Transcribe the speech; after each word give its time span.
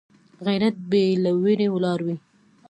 غیرت 0.45 0.75
بې 0.89 1.03
له 1.23 1.31
ویرې 1.41 1.67
ولاړ 1.71 1.99
وي 2.05 2.15